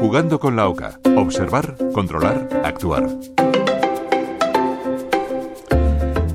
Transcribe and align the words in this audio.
Jugando 0.00 0.38
con 0.38 0.54
la 0.54 0.68
OCA. 0.68 1.00
Observar, 1.16 1.76
controlar, 1.92 2.48
actuar. 2.64 3.08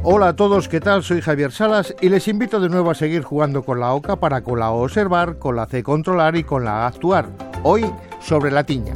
Hola 0.03 0.27
a 0.27 0.35
todos, 0.35 0.67
¿qué 0.67 0.81
tal? 0.81 1.01
Soy 1.01 1.21
Javier 1.21 1.53
Salas 1.53 1.95
y 2.01 2.09
les 2.09 2.27
invito 2.27 2.59
de 2.59 2.67
nuevo 2.67 2.91
a 2.91 2.95
seguir 2.95 3.23
jugando 3.23 3.63
con 3.63 3.79
la 3.79 3.93
OCA 3.93 4.17
para 4.17 4.41
con 4.41 4.59
la 4.59 4.71
O 4.71 4.83
observar, 4.83 5.37
con 5.39 5.55
la 5.55 5.65
C 5.65 5.81
controlar 5.81 6.35
y 6.35 6.43
con 6.43 6.65
la 6.65 6.85
actuar. 6.85 7.29
Hoy 7.63 7.89
sobre 8.19 8.51
la 8.51 8.65
tiña. 8.65 8.95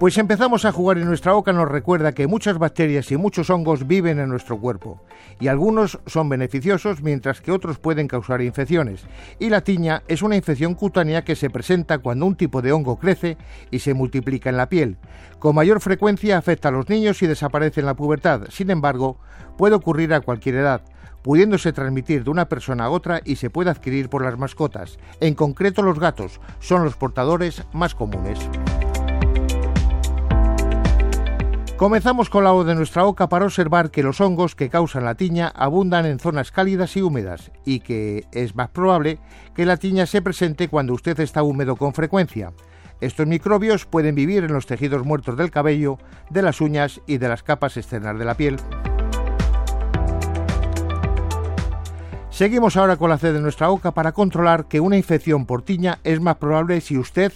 Pues 0.00 0.16
empezamos 0.16 0.64
a 0.64 0.72
jugar 0.72 0.96
y 0.96 1.04
nuestra 1.04 1.34
oca 1.34 1.52
nos 1.52 1.68
recuerda 1.68 2.12
que 2.12 2.26
muchas 2.26 2.56
bacterias 2.56 3.12
y 3.12 3.18
muchos 3.18 3.50
hongos 3.50 3.86
viven 3.86 4.18
en 4.18 4.30
nuestro 4.30 4.58
cuerpo 4.58 5.02
y 5.38 5.48
algunos 5.48 6.00
son 6.06 6.30
beneficiosos 6.30 7.02
mientras 7.02 7.42
que 7.42 7.52
otros 7.52 7.78
pueden 7.78 8.08
causar 8.08 8.40
infecciones. 8.40 9.02
Y 9.38 9.50
la 9.50 9.60
tiña 9.60 10.02
es 10.08 10.22
una 10.22 10.36
infección 10.36 10.74
cutánea 10.74 11.22
que 11.22 11.36
se 11.36 11.50
presenta 11.50 11.98
cuando 11.98 12.24
un 12.24 12.34
tipo 12.34 12.62
de 12.62 12.72
hongo 12.72 12.98
crece 12.98 13.36
y 13.70 13.80
se 13.80 13.92
multiplica 13.92 14.48
en 14.48 14.56
la 14.56 14.70
piel. 14.70 14.96
Con 15.38 15.54
mayor 15.54 15.82
frecuencia 15.82 16.38
afecta 16.38 16.68
a 16.68 16.72
los 16.72 16.88
niños 16.88 17.20
y 17.22 17.26
desaparece 17.26 17.80
en 17.80 17.86
la 17.86 17.94
pubertad. 17.94 18.44
Sin 18.48 18.70
embargo, 18.70 19.18
puede 19.58 19.74
ocurrir 19.74 20.14
a 20.14 20.22
cualquier 20.22 20.54
edad 20.54 20.80
pudiéndose 21.20 21.74
transmitir 21.74 22.24
de 22.24 22.30
una 22.30 22.48
persona 22.48 22.84
a 22.84 22.90
otra 22.90 23.20
y 23.22 23.36
se 23.36 23.50
puede 23.50 23.68
adquirir 23.68 24.08
por 24.08 24.24
las 24.24 24.38
mascotas. 24.38 24.98
En 25.20 25.34
concreto 25.34 25.82
los 25.82 26.00
gatos 26.00 26.40
son 26.58 26.84
los 26.84 26.96
portadores 26.96 27.64
más 27.74 27.94
comunes. 27.94 28.38
Comenzamos 31.80 32.28
con 32.28 32.44
la 32.44 32.52
O 32.52 32.62
de 32.62 32.74
nuestra 32.74 33.06
oca 33.06 33.30
para 33.30 33.46
observar 33.46 33.90
que 33.90 34.02
los 34.02 34.20
hongos 34.20 34.54
que 34.54 34.68
causan 34.68 35.06
la 35.06 35.14
tiña 35.14 35.48
abundan 35.48 36.04
en 36.04 36.18
zonas 36.18 36.52
cálidas 36.52 36.94
y 36.94 37.00
húmedas 37.00 37.52
y 37.64 37.80
que 37.80 38.26
es 38.32 38.54
más 38.54 38.68
probable 38.68 39.18
que 39.54 39.64
la 39.64 39.78
tiña 39.78 40.04
se 40.04 40.20
presente 40.20 40.68
cuando 40.68 40.92
usted 40.92 41.18
está 41.20 41.42
húmedo 41.42 41.76
con 41.76 41.94
frecuencia. 41.94 42.52
Estos 43.00 43.26
microbios 43.26 43.86
pueden 43.86 44.14
vivir 44.14 44.44
en 44.44 44.52
los 44.52 44.66
tejidos 44.66 45.06
muertos 45.06 45.38
del 45.38 45.50
cabello, 45.50 45.96
de 46.28 46.42
las 46.42 46.60
uñas 46.60 47.00
y 47.06 47.16
de 47.16 47.30
las 47.30 47.42
capas 47.42 47.78
externas 47.78 48.18
de 48.18 48.24
la 48.26 48.34
piel. 48.34 48.58
Seguimos 52.28 52.76
ahora 52.76 52.98
con 52.98 53.08
la 53.08 53.16
C 53.16 53.32
de 53.32 53.40
nuestra 53.40 53.70
oca 53.70 53.92
para 53.92 54.12
controlar 54.12 54.66
que 54.66 54.80
una 54.80 54.98
infección 54.98 55.46
por 55.46 55.62
tiña 55.62 55.98
es 56.04 56.20
más 56.20 56.36
probable 56.36 56.82
si 56.82 56.98
usted 56.98 57.32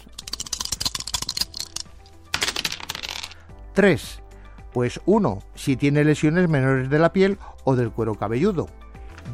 3. 3.72 4.23
Pues 4.74 5.00
uno, 5.06 5.38
si 5.54 5.76
tiene 5.76 6.02
lesiones 6.02 6.48
menores 6.48 6.90
de 6.90 6.98
la 6.98 7.12
piel 7.12 7.38
o 7.62 7.76
del 7.76 7.92
cuero 7.92 8.16
cabelludo. 8.16 8.66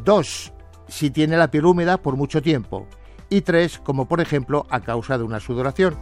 Dos, 0.04 0.52
si 0.86 1.10
tiene 1.10 1.38
la 1.38 1.50
piel 1.50 1.64
húmeda 1.64 1.96
por 1.96 2.14
mucho 2.16 2.42
tiempo. 2.42 2.86
Y 3.30 3.40
tres, 3.40 3.78
como 3.78 4.06
por 4.06 4.20
ejemplo 4.20 4.66
a 4.68 4.80
causa 4.80 5.16
de 5.16 5.24
una 5.24 5.40
sudoración. 5.40 5.96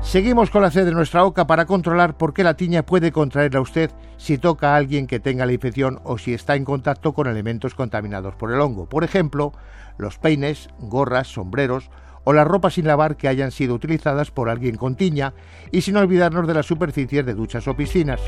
Seguimos 0.00 0.50
con 0.50 0.62
la 0.62 0.72
C 0.72 0.84
de 0.84 0.90
nuestra 0.90 1.24
oca 1.24 1.46
para 1.46 1.64
controlar 1.64 2.18
por 2.18 2.34
qué 2.34 2.42
la 2.42 2.54
tiña 2.54 2.82
puede 2.82 3.12
contraerla 3.12 3.60
a 3.60 3.62
usted 3.62 3.92
si 4.16 4.38
toca 4.38 4.74
a 4.74 4.76
alguien 4.76 5.06
que 5.06 5.20
tenga 5.20 5.46
la 5.46 5.52
infección 5.52 6.00
o 6.02 6.18
si 6.18 6.34
está 6.34 6.56
en 6.56 6.64
contacto 6.64 7.12
con 7.12 7.28
elementos 7.28 7.76
contaminados 7.76 8.34
por 8.34 8.52
el 8.52 8.60
hongo. 8.60 8.88
Por 8.88 9.04
ejemplo, 9.04 9.52
los 9.98 10.18
peines, 10.18 10.68
gorras, 10.80 11.28
sombreros 11.28 11.90
o 12.24 12.32
las 12.32 12.46
ropas 12.46 12.74
sin 12.74 12.86
lavar 12.86 13.16
que 13.16 13.28
hayan 13.28 13.50
sido 13.50 13.74
utilizadas 13.74 14.30
por 14.30 14.48
alguien 14.48 14.76
con 14.76 14.96
tiña 14.96 15.34
y 15.70 15.82
sin 15.82 15.96
olvidarnos 15.96 16.46
de 16.46 16.54
las 16.54 16.66
superficies 16.66 17.24
de 17.26 17.34
duchas 17.34 17.66
o 17.68 17.76
piscinas. 17.76 18.20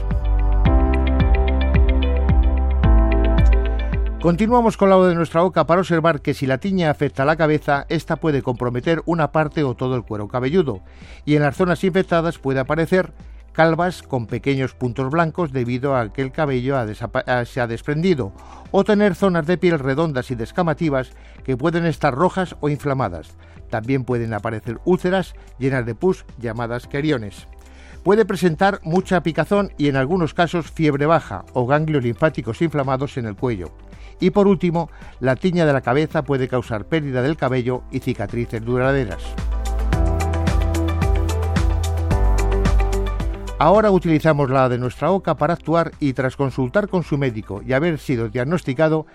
Continuamos 4.24 4.78
con 4.78 4.88
la 4.88 4.96
de 5.06 5.14
nuestra 5.14 5.42
boca 5.42 5.66
para 5.66 5.82
observar 5.82 6.22
que 6.22 6.32
si 6.32 6.46
la 6.46 6.56
tiña 6.56 6.88
afecta 6.88 7.24
a 7.24 7.26
la 7.26 7.36
cabeza, 7.36 7.84
esta 7.90 8.16
puede 8.16 8.40
comprometer 8.40 9.02
una 9.04 9.32
parte 9.32 9.64
o 9.64 9.74
todo 9.74 9.96
el 9.96 10.02
cuero 10.02 10.28
cabelludo, 10.28 10.80
y 11.26 11.36
en 11.36 11.42
las 11.42 11.58
zonas 11.58 11.84
infectadas 11.84 12.38
puede 12.38 12.58
aparecer 12.58 13.12
calvas 13.54 14.02
con 14.02 14.26
pequeños 14.26 14.74
puntos 14.74 15.10
blancos 15.10 15.52
debido 15.52 15.96
a 15.96 16.12
que 16.12 16.20
el 16.20 16.32
cabello 16.32 16.76
se 17.46 17.60
ha 17.60 17.66
desprendido, 17.66 18.32
o 18.70 18.84
tener 18.84 19.14
zonas 19.14 19.46
de 19.46 19.56
piel 19.56 19.78
redondas 19.78 20.30
y 20.30 20.34
descamativas 20.34 21.12
que 21.44 21.56
pueden 21.56 21.86
estar 21.86 22.14
rojas 22.14 22.56
o 22.60 22.68
inflamadas. 22.68 23.30
También 23.70 24.04
pueden 24.04 24.34
aparecer 24.34 24.78
úlceras 24.84 25.34
llenas 25.58 25.86
de 25.86 25.94
pus 25.94 26.26
llamadas 26.38 26.86
cariones. 26.86 27.48
Puede 28.02 28.26
presentar 28.26 28.80
mucha 28.82 29.22
picazón 29.22 29.72
y 29.78 29.88
en 29.88 29.96
algunos 29.96 30.34
casos 30.34 30.70
fiebre 30.70 31.06
baja 31.06 31.44
o 31.54 31.66
ganglios 31.66 32.02
linfáticos 32.02 32.60
inflamados 32.60 33.16
en 33.16 33.26
el 33.26 33.36
cuello. 33.36 33.72
Y 34.20 34.30
por 34.30 34.46
último, 34.46 34.90
la 35.20 35.36
tiña 35.36 35.64
de 35.64 35.72
la 35.72 35.80
cabeza 35.80 36.22
puede 36.22 36.48
causar 36.48 36.86
pérdida 36.86 37.22
del 37.22 37.36
cabello 37.36 37.82
y 37.90 38.00
cicatrices 38.00 38.62
duraderas. 38.64 39.22
Ahora 43.64 43.90
utilizamos 43.90 44.50
la 44.50 44.68
de 44.68 44.76
nuestra 44.76 45.10
OCA 45.10 45.38
para 45.38 45.54
actuar 45.54 45.92
y 45.98 46.12
tras 46.12 46.36
consultar 46.36 46.86
con 46.86 47.02
su 47.02 47.16
médico 47.16 47.62
y 47.66 47.72
haber 47.72 47.98
sido 47.98 48.28
diagnosticado, 48.28 49.06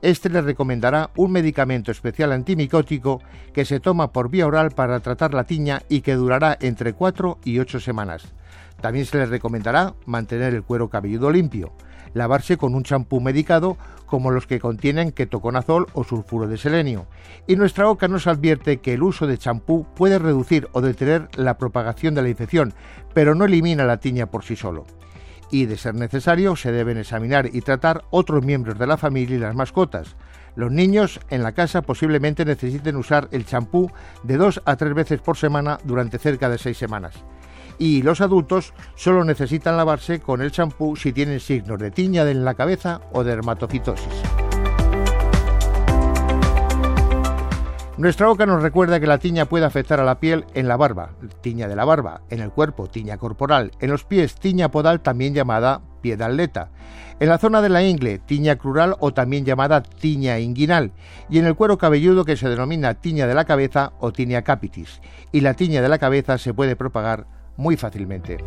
este 0.00 0.30
le 0.30 0.40
recomendará 0.40 1.10
un 1.14 1.30
medicamento 1.30 1.92
especial 1.92 2.32
antimicótico 2.32 3.20
que 3.52 3.66
se 3.66 3.80
toma 3.80 4.10
por 4.10 4.30
vía 4.30 4.46
oral 4.46 4.70
para 4.70 5.00
tratar 5.00 5.34
la 5.34 5.44
tiña 5.44 5.82
y 5.90 6.00
que 6.00 6.14
durará 6.14 6.56
entre 6.58 6.94
4 6.94 7.36
y 7.44 7.58
8 7.58 7.80
semanas. 7.80 8.24
También 8.80 9.06
se 9.06 9.18
le 9.18 9.26
recomendará 9.26 9.94
mantener 10.06 10.54
el 10.54 10.62
cuero 10.62 10.88
cabelludo 10.88 11.30
limpio, 11.30 11.72
lavarse 12.14 12.56
con 12.56 12.74
un 12.74 12.84
champú 12.84 13.20
medicado 13.20 13.76
como 14.06 14.30
los 14.30 14.46
que 14.46 14.60
contienen 14.60 15.12
ketoconazol 15.12 15.86
o 15.92 16.04
sulfuro 16.04 16.46
de 16.46 16.56
selenio. 16.56 17.06
Y 17.46 17.56
nuestra 17.56 17.88
OCA 17.88 18.08
nos 18.08 18.26
advierte 18.26 18.78
que 18.78 18.94
el 18.94 19.02
uso 19.02 19.26
de 19.26 19.38
champú 19.38 19.86
puede 19.94 20.18
reducir 20.18 20.68
o 20.72 20.80
detener 20.80 21.28
la 21.36 21.58
propagación 21.58 22.14
de 22.14 22.22
la 22.22 22.28
infección, 22.28 22.72
pero 23.14 23.34
no 23.34 23.44
elimina 23.44 23.84
la 23.84 23.98
tiña 23.98 24.26
por 24.26 24.44
sí 24.44 24.56
solo 24.56 24.86
y, 25.50 25.66
de 25.66 25.76
ser 25.76 25.94
necesario, 25.94 26.56
se 26.56 26.72
deben 26.72 26.98
examinar 26.98 27.48
y 27.52 27.60
tratar 27.60 28.04
otros 28.10 28.44
miembros 28.44 28.78
de 28.78 28.86
la 28.86 28.96
familia 28.96 29.36
y 29.36 29.40
las 29.40 29.54
mascotas. 29.54 30.16
Los 30.56 30.72
niños 30.72 31.20
en 31.30 31.42
la 31.42 31.52
casa 31.52 31.82
posiblemente 31.82 32.44
necesiten 32.44 32.96
usar 32.96 33.28
el 33.30 33.46
champú 33.46 33.90
de 34.22 34.36
dos 34.36 34.60
a 34.64 34.76
tres 34.76 34.94
veces 34.94 35.20
por 35.20 35.36
semana 35.36 35.78
durante 35.84 36.18
cerca 36.18 36.48
de 36.48 36.58
seis 36.58 36.76
semanas. 36.76 37.14
Y 37.78 38.02
los 38.02 38.20
adultos 38.20 38.74
solo 38.96 39.24
necesitan 39.24 39.76
lavarse 39.76 40.20
con 40.20 40.42
el 40.42 40.50
champú 40.50 40.96
si 40.96 41.12
tienen 41.12 41.40
signos 41.40 41.78
de 41.78 41.90
tiña 41.90 42.28
en 42.28 42.44
la 42.44 42.54
cabeza 42.54 43.00
o 43.12 43.22
de 43.22 43.30
dermatofitosis. 43.30 44.38
Nuestra 47.98 48.28
boca 48.28 48.46
nos 48.46 48.62
recuerda 48.62 49.00
que 49.00 49.08
la 49.08 49.18
tiña 49.18 49.46
puede 49.46 49.64
afectar 49.64 49.98
a 49.98 50.04
la 50.04 50.20
piel 50.20 50.44
en 50.54 50.68
la 50.68 50.76
barba, 50.76 51.10
tiña 51.40 51.66
de 51.66 51.74
la 51.74 51.84
barba, 51.84 52.20
en 52.30 52.38
el 52.38 52.52
cuerpo, 52.52 52.86
tiña 52.86 53.18
corporal, 53.18 53.72
en 53.80 53.90
los 53.90 54.04
pies, 54.04 54.36
tiña 54.36 54.70
podal 54.70 55.00
también 55.00 55.34
llamada 55.34 55.80
piedaleta, 56.00 56.70
en 57.18 57.28
la 57.28 57.38
zona 57.38 57.60
de 57.60 57.70
la 57.70 57.82
ingle, 57.82 58.20
tiña 58.20 58.54
crural 58.54 58.94
o 59.00 59.12
también 59.12 59.44
llamada 59.44 59.82
tiña 59.82 60.38
inguinal, 60.38 60.92
y 61.28 61.40
en 61.40 61.46
el 61.46 61.56
cuero 61.56 61.76
cabelludo 61.76 62.24
que 62.24 62.36
se 62.36 62.48
denomina 62.48 62.94
tiña 62.94 63.26
de 63.26 63.34
la 63.34 63.46
cabeza 63.46 63.92
o 63.98 64.12
tiña 64.12 64.42
capitis, 64.42 65.00
y 65.32 65.40
la 65.40 65.54
tiña 65.54 65.82
de 65.82 65.88
la 65.88 65.98
cabeza 65.98 66.38
se 66.38 66.54
puede 66.54 66.76
propagar 66.76 67.26
muy 67.58 67.76
fácilmente. 67.76 68.38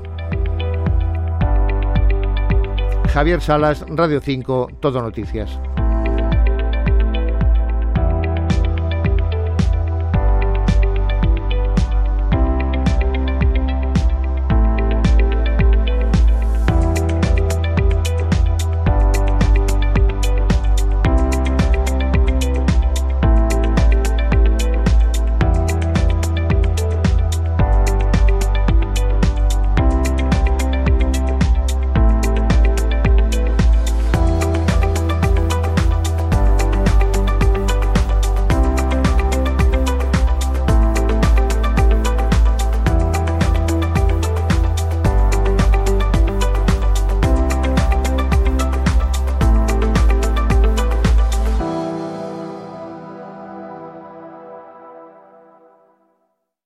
Javier 3.13 3.41
Salas, 3.41 3.85
Radio 3.89 4.21
5, 4.21 4.69
Todo 4.79 5.01
Noticias. 5.01 5.59